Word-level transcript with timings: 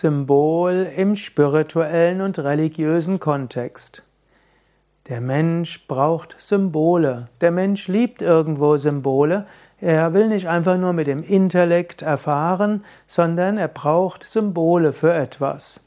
Symbol 0.00 0.88
im 0.96 1.14
spirituellen 1.14 2.22
und 2.22 2.38
religiösen 2.38 3.20
Kontext. 3.20 4.02
Der 5.10 5.20
Mensch 5.20 5.86
braucht 5.88 6.36
Symbole. 6.38 7.28
Der 7.42 7.50
Mensch 7.50 7.86
liebt 7.86 8.22
irgendwo 8.22 8.78
Symbole. 8.78 9.44
Er 9.78 10.14
will 10.14 10.28
nicht 10.28 10.48
einfach 10.48 10.78
nur 10.78 10.94
mit 10.94 11.06
dem 11.06 11.22
Intellekt 11.22 12.00
erfahren, 12.00 12.82
sondern 13.06 13.58
er 13.58 13.68
braucht 13.68 14.24
Symbole 14.24 14.94
für 14.94 15.12
etwas. 15.12 15.82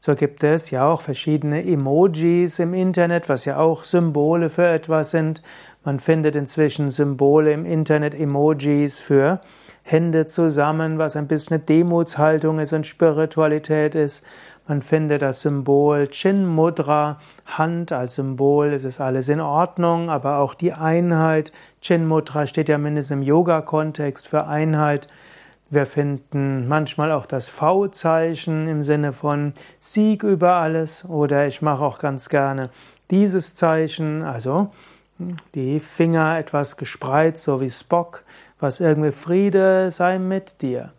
So 0.00 0.16
gibt 0.16 0.42
es 0.42 0.72
ja 0.72 0.90
auch 0.90 1.00
verschiedene 1.00 1.64
Emojis 1.64 2.58
im 2.58 2.74
Internet, 2.74 3.28
was 3.28 3.44
ja 3.44 3.58
auch 3.58 3.84
Symbole 3.84 4.50
für 4.50 4.66
etwas 4.66 5.12
sind. 5.12 5.42
Man 5.84 6.00
findet 6.00 6.34
inzwischen 6.34 6.90
Symbole 6.90 7.52
im 7.52 7.64
Internet, 7.64 8.18
Emojis 8.18 8.98
für 8.98 9.40
Hände 9.86 10.24
zusammen, 10.24 10.98
was 10.98 11.14
ein 11.14 11.28
bisschen 11.28 11.56
eine 11.56 11.62
Demutshaltung 11.62 12.58
ist 12.58 12.72
und 12.72 12.86
Spiritualität 12.86 13.94
ist. 13.94 14.24
Man 14.66 14.80
findet 14.80 15.20
das 15.20 15.42
Symbol 15.42 16.08
Chin 16.08 16.46
Mudra, 16.46 17.18
Hand 17.44 17.92
als 17.92 18.14
Symbol, 18.14 18.68
es 18.68 18.84
ist 18.84 18.98
alles 19.02 19.28
in 19.28 19.42
Ordnung, 19.42 20.08
aber 20.08 20.38
auch 20.38 20.54
die 20.54 20.72
Einheit. 20.72 21.52
Chin 21.82 22.06
Mudra 22.06 22.46
steht 22.46 22.70
ja 22.70 22.78
mindestens 22.78 23.18
im 23.18 23.22
Yoga-Kontext 23.22 24.26
für 24.26 24.46
Einheit. 24.46 25.06
Wir 25.68 25.84
finden 25.84 26.66
manchmal 26.66 27.12
auch 27.12 27.26
das 27.26 27.50
V-Zeichen 27.50 28.66
im 28.66 28.84
Sinne 28.84 29.12
von 29.12 29.52
Sieg 29.80 30.22
über 30.22 30.54
alles 30.54 31.04
oder 31.04 31.46
ich 31.46 31.60
mache 31.60 31.84
auch 31.84 31.98
ganz 31.98 32.30
gerne 32.30 32.70
dieses 33.10 33.54
Zeichen, 33.54 34.22
also 34.22 34.70
die 35.54 35.78
Finger 35.80 36.38
etwas 36.38 36.78
gespreizt, 36.78 37.44
so 37.44 37.60
wie 37.60 37.70
Spock, 37.70 38.24
was 38.64 38.80
irgendwie 38.80 39.12
Friede 39.12 39.90
sei 39.90 40.18
mit 40.18 40.62
dir. 40.62 40.92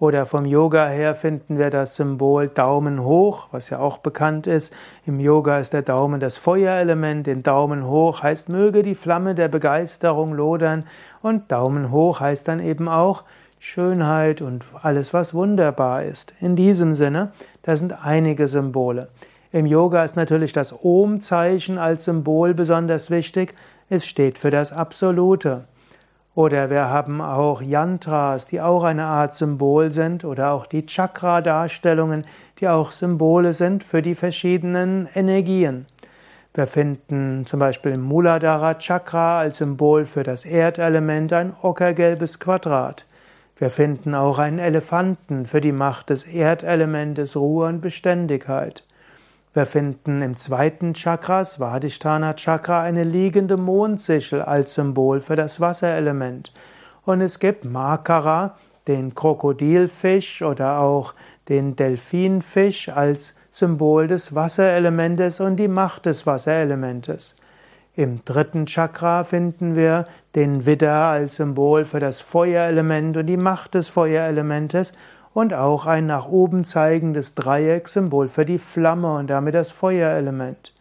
Oder 0.00 0.26
vom 0.26 0.44
Yoga 0.44 0.88
her 0.88 1.14
finden 1.14 1.58
wir 1.58 1.70
das 1.70 1.94
Symbol 1.94 2.48
Daumen 2.48 3.04
hoch, 3.04 3.46
was 3.52 3.70
ja 3.70 3.78
auch 3.78 3.98
bekannt 3.98 4.48
ist. 4.48 4.74
Im 5.06 5.20
Yoga 5.20 5.60
ist 5.60 5.72
der 5.72 5.82
Daumen 5.82 6.18
das 6.18 6.36
Feuerelement. 6.36 7.28
Den 7.28 7.44
Daumen 7.44 7.86
hoch 7.86 8.24
heißt, 8.24 8.48
möge 8.48 8.82
die 8.82 8.96
Flamme 8.96 9.36
der 9.36 9.46
Begeisterung 9.46 10.34
lodern. 10.34 10.86
Und 11.22 11.52
Daumen 11.52 11.92
hoch 11.92 12.18
heißt 12.18 12.48
dann 12.48 12.58
eben 12.58 12.88
auch 12.88 13.22
Schönheit 13.60 14.42
und 14.42 14.64
alles, 14.82 15.14
was 15.14 15.32
wunderbar 15.34 16.02
ist. 16.02 16.32
In 16.40 16.56
diesem 16.56 16.96
Sinne, 16.96 17.30
da 17.62 17.76
sind 17.76 18.04
einige 18.04 18.48
Symbole. 18.48 19.06
Im 19.52 19.66
Yoga 19.66 20.02
ist 20.02 20.16
natürlich 20.16 20.52
das 20.52 20.74
Om-Zeichen 20.82 21.78
als 21.78 22.06
Symbol 22.06 22.54
besonders 22.54 23.08
wichtig. 23.08 23.54
Es 23.88 24.04
steht 24.04 24.36
für 24.36 24.50
das 24.50 24.72
Absolute. 24.72 25.62
Oder 26.34 26.68
wir 26.68 26.88
haben 26.90 27.20
auch 27.20 27.62
Yantras, 27.62 28.48
die 28.48 28.60
auch 28.60 28.82
eine 28.82 29.04
Art 29.04 29.34
Symbol 29.34 29.92
sind, 29.92 30.24
oder 30.24 30.50
auch 30.52 30.66
die 30.66 30.84
Chakra-Darstellungen, 30.84 32.26
die 32.58 32.68
auch 32.68 32.90
Symbole 32.90 33.52
sind 33.52 33.84
für 33.84 34.02
die 34.02 34.16
verschiedenen 34.16 35.08
Energien. 35.14 35.86
Wir 36.52 36.66
finden 36.66 37.46
zum 37.46 37.60
Beispiel 37.60 37.92
im 37.92 38.02
Muladhara 38.02 38.74
Chakra 38.74 39.40
als 39.40 39.58
Symbol 39.58 40.04
für 40.04 40.22
das 40.22 40.44
Erdelement 40.44 41.32
ein 41.32 41.52
ockergelbes 41.62 42.40
Quadrat. 42.40 43.06
Wir 43.56 43.70
finden 43.70 44.14
auch 44.14 44.38
einen 44.38 44.58
Elefanten 44.58 45.46
für 45.46 45.60
die 45.60 45.72
Macht 45.72 46.10
des 46.10 46.24
Erdelementes 46.24 47.36
Ruhe 47.36 47.68
und 47.68 47.80
Beständigkeit. 47.80 48.84
Wir 49.54 49.66
finden 49.66 50.20
im 50.20 50.34
zweiten 50.34 50.94
Chakra, 50.94 51.44
Svadhisthana 51.44 52.34
Chakra, 52.34 52.82
eine 52.82 53.04
liegende 53.04 53.56
Mondsichel 53.56 54.42
als 54.42 54.74
Symbol 54.74 55.20
für 55.20 55.36
das 55.36 55.60
Wasserelement. 55.60 56.52
Und 57.04 57.20
es 57.20 57.38
gibt 57.38 57.64
Makara, 57.64 58.56
den 58.88 59.14
Krokodilfisch 59.14 60.42
oder 60.42 60.80
auch 60.80 61.14
den 61.48 61.76
Delfinfisch 61.76 62.88
als 62.88 63.34
Symbol 63.52 64.08
des 64.08 64.34
Wasserelementes 64.34 65.38
und 65.38 65.54
die 65.54 65.68
Macht 65.68 66.06
des 66.06 66.26
Wasserelementes. 66.26 67.36
Im 67.94 68.24
dritten 68.24 68.66
Chakra 68.66 69.22
finden 69.22 69.76
wir 69.76 70.06
den 70.34 70.66
Widder 70.66 71.04
als 71.04 71.36
Symbol 71.36 71.84
für 71.84 72.00
das 72.00 72.20
Feuerelement 72.20 73.16
und 73.16 73.26
die 73.26 73.36
Macht 73.36 73.74
des 73.74 73.88
Feuerelementes 73.88 74.94
und 75.34 75.52
auch 75.52 75.84
ein 75.84 76.06
nach 76.06 76.28
oben 76.28 76.64
zeigendes 76.64 77.34
Dreieck, 77.34 77.88
Symbol 77.88 78.28
für 78.28 78.46
die 78.46 78.58
Flamme 78.58 79.16
und 79.16 79.28
damit 79.28 79.54
das 79.54 79.72
Feuerelement. 79.72 80.72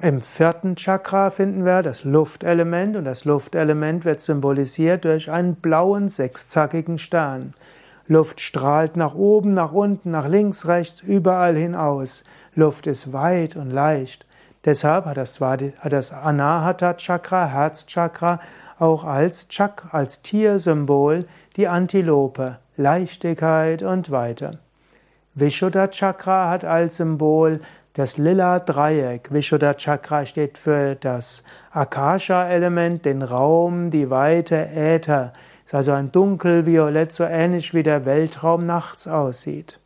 Im 0.00 0.20
vierten 0.20 0.76
Chakra 0.76 1.30
finden 1.30 1.64
wir 1.64 1.82
das 1.82 2.04
Luftelement 2.04 2.96
und 2.96 3.04
das 3.04 3.24
Luftelement 3.24 4.04
wird 4.04 4.20
symbolisiert 4.20 5.04
durch 5.04 5.30
einen 5.30 5.56
blauen 5.56 6.08
sechszackigen 6.08 6.98
Stern. 6.98 7.54
Luft 8.06 8.40
strahlt 8.40 8.96
nach 8.96 9.14
oben, 9.14 9.54
nach 9.54 9.72
unten, 9.72 10.10
nach 10.10 10.28
links, 10.28 10.66
rechts, 10.66 11.02
überall 11.02 11.56
hinaus. 11.56 12.24
Luft 12.54 12.86
ist 12.86 13.12
weit 13.12 13.56
und 13.56 13.70
leicht. 13.70 14.24
Deshalb 14.64 15.04
hat 15.04 15.16
das, 15.16 15.40
das 15.90 16.12
Anahata 16.12 16.94
Chakra, 16.94 17.46
Herzchakra, 17.46 18.40
auch 18.78 19.04
als 19.04 19.48
Chak, 19.48 19.88
als 19.92 20.22
Tiersymbol 20.22 21.26
die 21.56 21.68
Antilope. 21.68 22.58
Leichtigkeit 22.78 23.82
und 23.82 24.12
weiter. 24.12 24.52
Vishuddha 25.34 25.88
Chakra 25.88 26.48
hat 26.48 26.64
als 26.64 26.96
Symbol 26.96 27.60
das 27.94 28.18
lila 28.18 28.60
Dreieck. 28.60 29.32
Vishuddha 29.32 29.74
Chakra 29.74 30.24
steht 30.24 30.56
für 30.56 30.94
das 30.94 31.42
Akasha-Element, 31.72 33.04
den 33.04 33.22
Raum, 33.22 33.90
die 33.90 34.10
Weite, 34.10 34.68
Äther. 34.68 35.32
Ist 35.66 35.74
also 35.74 35.90
ein 35.90 36.12
dunkelviolett, 36.12 37.12
so 37.12 37.24
ähnlich 37.24 37.74
wie 37.74 37.82
der 37.82 38.06
Weltraum 38.06 38.64
nachts 38.64 39.08
aussieht. 39.08 39.80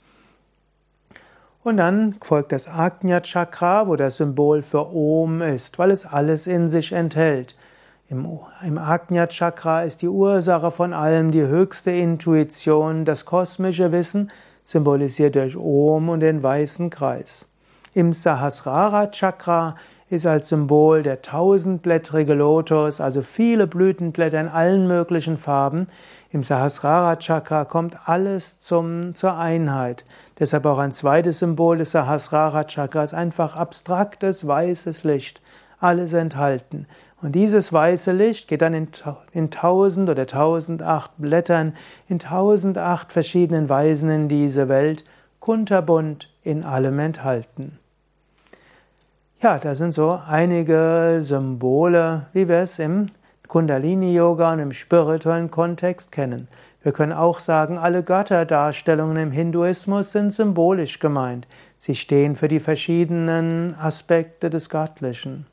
Und 1.63 1.79
dann 1.79 2.17
folgt 2.23 2.53
das 2.53 2.69
Ajna 2.69 3.21
Chakra, 3.21 3.89
wo 3.89 3.97
das 3.97 4.19
Symbol 4.19 4.61
für 4.61 4.95
Om 4.95 5.41
ist, 5.41 5.79
weil 5.79 5.91
es 5.91 6.05
alles 6.05 6.47
in 6.47 6.69
sich 6.69 6.93
enthält. 6.93 7.57
Im, 8.13 8.29
Im 8.63 8.77
Ajna 8.77 9.27
Chakra 9.27 9.85
ist 9.85 10.03
die 10.03 10.09
Ursache 10.09 10.71
von 10.71 10.93
allem 10.93 11.31
die 11.31 11.47
höchste 11.47 11.93
Intuition, 11.93 13.07
das 13.07 13.25
kosmische 13.25 13.91
Wissen, 13.91 14.31
symbolisiert 14.67 15.35
durch 15.35 15.57
Om 15.57 16.11
und 16.11 16.21
den 16.21 16.43
weißen 16.43 16.91
Kreis. 16.91 17.47
Im 17.95 18.13
Sahasrara 18.13 19.07
Chakra 19.07 19.77
ist 20.11 20.27
als 20.27 20.51
Symbol 20.51 21.03
der 21.03 21.23
tausendblättrige 21.23 22.35
Lotus, 22.35 23.01
also 23.01 23.23
viele 23.23 23.67
Blütenblätter 23.67 24.43
in 24.43 24.49
allen 24.49 24.87
möglichen 24.87 25.39
Farben. 25.39 25.87
Im 26.33 26.43
Sahasrara 26.43 27.17
Chakra 27.17 27.65
kommt 27.65 27.97
alles 28.07 28.59
zum, 28.59 29.15
zur 29.15 29.39
Einheit. 29.39 30.05
Deshalb 30.39 30.67
auch 30.67 30.79
ein 30.79 30.93
zweites 30.93 31.39
Symbol 31.39 31.79
des 31.79 31.93
Sahasrara 31.93 32.65
Chakras, 32.65 33.15
einfach 33.15 33.57
abstraktes 33.57 34.47
weißes 34.47 35.03
Licht, 35.05 35.41
alles 35.81 36.13
enthalten. 36.13 36.87
Und 37.23 37.33
dieses 37.33 37.73
weiße 37.73 38.11
Licht 38.11 38.49
geht 38.49 38.63
dann 38.63 38.75
in, 38.75 38.89
in 39.33 39.51
tausend 39.53 40.11
oder 40.11 40.27
tausendacht 40.27 41.13
Blättern, 41.19 41.75
in 42.09 42.19
tausendacht 42.19 43.13
verschiedenen 43.13 43.69
Weisen 43.69 44.11
in 44.11 44.29
diese 44.29 44.69
Welt, 44.69 45.05
kunterbunt 45.39 46.29
in 46.43 46.65
allem 46.65 46.99
enthalten. 46.99 47.79
Ja, 49.41 49.59
das 49.59 49.79
sind 49.79 49.95
so 49.95 50.21
einige 50.27 51.19
Symbole, 51.21 52.27
wie 52.33 52.49
wir 52.49 52.59
es 52.59 52.81
im 52.81 53.07
Kundalini-Yoga 53.47 54.53
und 54.53 54.59
im 54.59 54.73
spirituellen 54.73 55.51
Kontext 55.51 56.11
kennen. 56.11 56.49
Wir 56.83 56.91
können 56.91 57.13
auch 57.13 57.39
sagen, 57.39 57.79
alle 57.79 58.03
Götterdarstellungen 58.03 59.17
im 59.17 59.31
Hinduismus 59.31 60.11
sind 60.11 60.33
symbolisch 60.33 60.99
gemeint. 60.99 61.47
Sie 61.79 61.95
stehen 61.95 62.35
für 62.35 62.49
die 62.49 62.61
verschiedenen 62.61 63.77
Aspekte 63.79 64.51
des 64.51 64.69
Göttlichen. 64.69 65.47